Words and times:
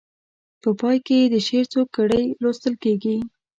په 0.61 0.69
پای 0.79 0.97
کې 1.05 1.15
یې 1.21 1.27
د 1.33 1.35
شعر 1.47 1.65
څو 1.73 1.81
کړۍ 1.95 2.25
لوستل 2.41 2.73
کیږي. 2.83 3.17